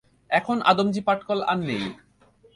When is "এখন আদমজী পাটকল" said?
0.31-1.39